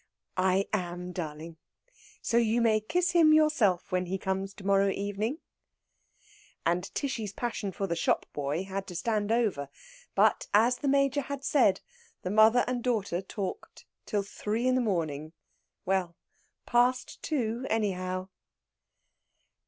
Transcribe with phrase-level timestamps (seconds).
[0.37, 1.57] "I am, darling.
[2.23, 5.37] So you may kiss him yourself when he comes to morrow evening."
[6.65, 9.69] And Tishy's passion for the shop boy had to stand over.
[10.15, 11.81] But, as the Major had said,
[12.23, 15.33] the mother and daughter talked till three in the morning
[15.85, 16.15] well,
[16.65, 18.29] past two, anyhow!